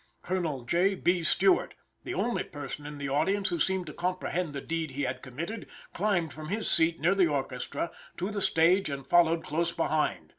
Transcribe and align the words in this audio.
Colonel 0.23 0.63
J. 0.65 0.95
B. 0.95 1.21
Stewart, 1.21 1.75
the 2.05 2.15
only 2.15 2.43
person 2.43 2.87
in 2.87 2.97
the 2.97 3.07
audience 3.07 3.49
who 3.49 3.59
seemed 3.59 3.85
to 3.85 3.93
comprehend 3.93 4.51
the 4.51 4.59
deed 4.59 4.89
he 4.89 5.03
had 5.03 5.21
committed, 5.21 5.67
climbed 5.93 6.33
from 6.33 6.47
his 6.49 6.67
seat 6.67 6.99
near 6.99 7.13
the 7.13 7.27
orchestra 7.27 7.91
to 8.17 8.31
the 8.31 8.41
stage, 8.41 8.89
and 8.89 9.05
followed 9.05 9.43
close 9.43 9.71
behind. 9.71 10.29